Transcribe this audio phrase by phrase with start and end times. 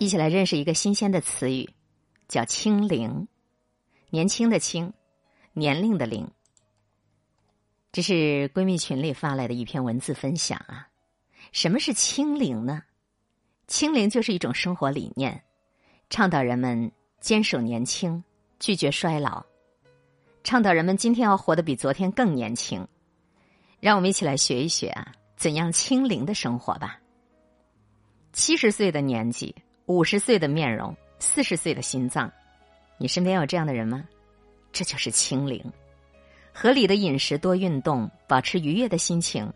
[0.00, 1.68] 一起来认识一个新鲜的词语，
[2.28, 3.26] 叫“清龄”，
[4.10, 4.92] 年轻的“轻”，
[5.52, 6.30] 年龄的“龄”。
[7.90, 10.86] 这是闺蜜群里发来的一篇文字分享啊。
[11.50, 12.84] 什么是清龄呢？
[13.66, 15.42] 清龄就是一种生活理念，
[16.10, 18.22] 倡导人们坚守年轻，
[18.60, 19.44] 拒绝衰老，
[20.44, 22.86] 倡导人们今天要活得比昨天更年轻。
[23.80, 27.00] 让我们一起来学一学啊，怎样清龄的生活吧。
[28.32, 29.56] 七十岁的年纪。
[29.88, 32.30] 五十岁的面容，四十岁的心脏，
[32.98, 34.06] 你身边有这样的人吗？
[34.70, 35.64] 这就是清零。
[36.52, 39.50] 合理的饮食，多运动，保持愉悦的心情，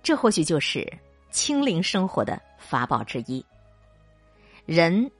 [0.00, 0.86] 这或许就是
[1.32, 3.44] 清零生活的法宝之一。
[4.64, 5.10] 人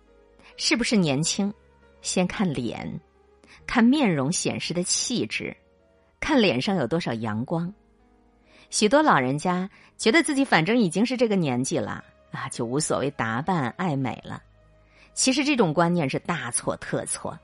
[0.56, 1.52] 是不是年轻？
[2.00, 3.00] 先看脸，
[3.66, 5.56] 看面容显示的气质，
[6.20, 7.74] 看脸上有多少阳光。
[8.70, 9.68] 许多老人家
[9.98, 12.04] 觉得自己反正已经是这个年纪了。
[12.34, 14.42] 啊，就无所谓打扮爱美了。
[15.14, 17.38] 其实这种观念是大错特错。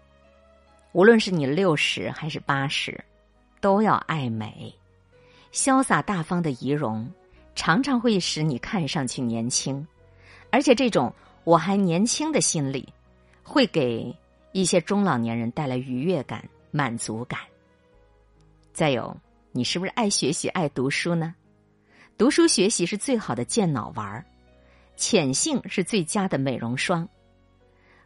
[0.93, 3.03] 无论是你六十还是八十，
[3.61, 4.75] 都要爱美。
[5.53, 7.09] 潇洒大方的仪容，
[7.55, 9.87] 常常会使你看上去年轻。
[10.51, 11.13] 而且这种
[11.45, 12.93] 我还年轻的心理，
[13.45, 14.13] 会给
[14.51, 17.39] 一些中老年人带来愉悦感、满足感。
[18.73, 19.17] 再有，
[19.53, 21.35] 你是不是爱学习、爱读书呢？
[22.19, 24.25] 读书学习是最好的健脑丸儿。
[25.01, 27.09] 浅性是最佳的美容霜。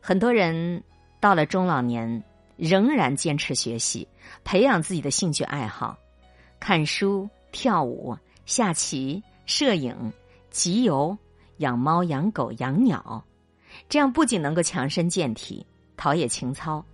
[0.00, 0.84] 很多人
[1.19, 2.23] 到了中老年，
[2.56, 4.06] 仍然坚持学习，
[4.45, 5.98] 培养自己的兴趣爱好，
[6.61, 10.12] 看书、跳舞、下棋、摄影、
[10.50, 11.19] 集邮、
[11.56, 13.25] 养猫、养狗、养鸟。
[13.89, 16.84] 这样不仅能够强身健体、陶冶情操、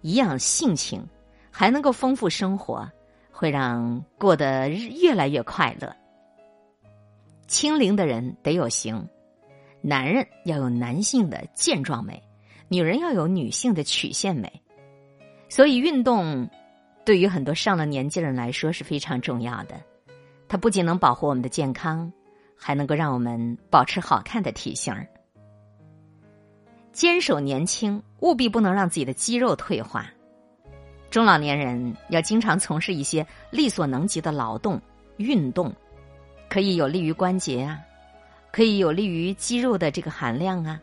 [0.00, 1.04] 颐养性情，
[1.50, 2.88] 还能够丰富生活，
[3.32, 5.92] 会让过得越来越快乐。
[7.48, 9.04] 清灵的人得有型。
[9.82, 12.22] 男人要有男性的健壮美，
[12.68, 14.62] 女人要有女性的曲线美。
[15.48, 16.48] 所以，运动
[17.04, 19.80] 对于很多上了年纪的人来说是非常重要的。
[20.48, 22.12] 它不仅能保护我们的健康，
[22.56, 24.94] 还能够让我们保持好看的体型。
[26.92, 30.06] 坚守年轻，务必不能让自己的肌肉退化。
[31.08, 34.80] 中老年人要经常从事一些力所能及的劳动
[35.16, 35.72] 运动，
[36.48, 37.80] 可以有利于关节啊。
[38.52, 40.80] 可以有利于肌肉的这个含量啊，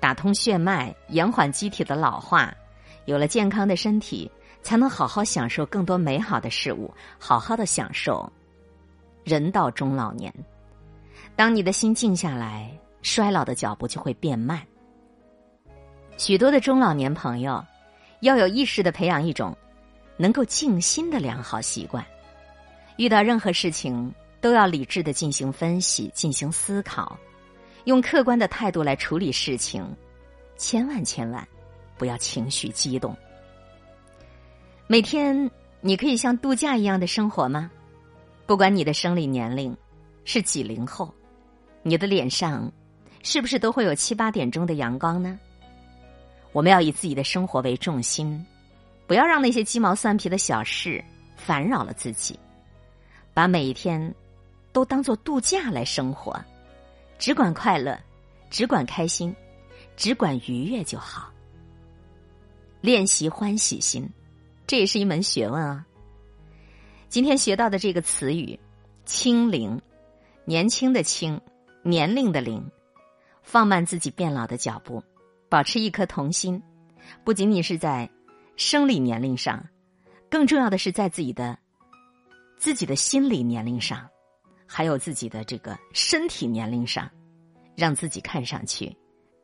[0.00, 2.54] 打通血脉，延缓机体的老化。
[3.04, 4.30] 有了健康的身体，
[4.62, 8.32] 才能好好享受更多美好的事物，好好的享受
[9.24, 10.32] 人到中老年。
[11.36, 12.70] 当你的心静下来，
[13.02, 14.62] 衰老的脚步就会变慢。
[16.16, 17.62] 许多的中老年朋友
[18.20, 19.54] 要有意识的培养一种
[20.16, 22.02] 能够静心的良好习惯，
[22.96, 24.10] 遇到任何事情。
[24.44, 27.18] 都要理智的进行分析、进行思考，
[27.84, 29.82] 用客观的态度来处理事情，
[30.58, 31.48] 千万千万
[31.96, 33.16] 不要情绪激动。
[34.86, 35.50] 每天
[35.80, 37.70] 你可以像度假一样的生活吗？
[38.44, 39.74] 不管你的生理年龄
[40.26, 41.10] 是几零后，
[41.82, 42.70] 你的脸上
[43.22, 45.40] 是不是都会有七八点钟的阳光呢？
[46.52, 48.44] 我们要以自己的生活为重心，
[49.06, 51.02] 不要让那些鸡毛蒜皮的小事
[51.34, 52.38] 烦扰了自己，
[53.32, 54.14] 把每一天。
[54.74, 56.38] 都当做度假来生活，
[57.16, 57.96] 只管快乐，
[58.50, 59.32] 只管开心，
[59.96, 61.32] 只管愉悦就好。
[62.80, 64.06] 练习欢喜心，
[64.66, 65.86] 这也是一门学问啊。
[67.08, 68.58] 今天学到的这个词语
[69.06, 69.80] “清龄”，
[70.44, 71.40] 年轻的“轻”，
[71.82, 72.68] 年龄的“龄”，
[73.44, 75.00] 放慢自己变老的脚步，
[75.48, 76.60] 保持一颗童心，
[77.22, 78.10] 不仅仅是在
[78.56, 79.64] 生理年龄上，
[80.28, 81.56] 更重要的是在自己的
[82.56, 84.10] 自己的心理年龄上。
[84.76, 87.08] 还有自己的这个身体年龄上，
[87.76, 88.92] 让自己看上去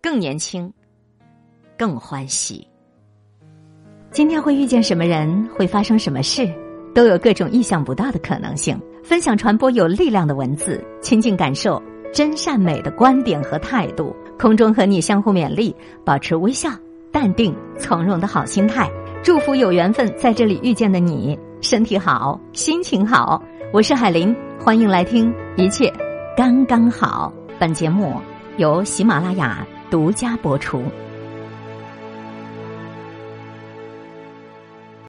[0.03, 0.73] 更年轻、
[1.79, 2.67] 更欢喜。
[4.11, 6.53] 今天会遇见什么人，会发生什么事，
[6.93, 8.77] 都有各种意想不到的可能性。
[9.05, 11.81] 分享传播有力量的文字，亲近感受
[12.13, 14.13] 真善美的观点和态度。
[14.37, 15.73] 空中和你相互勉励，
[16.05, 16.71] 保持微笑、
[17.13, 18.91] 淡定、从容的好心态。
[19.23, 23.41] 祝福有缘分在这里遇见的你，身体好，心情好。
[23.73, 24.50] 我是海林。
[24.63, 25.91] 欢迎来听，一切
[26.37, 27.33] 刚刚好。
[27.59, 28.21] 本节目
[28.59, 30.83] 由喜马拉雅独家播出。